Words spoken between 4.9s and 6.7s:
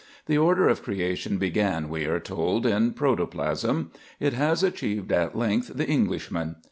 at length the Englishman.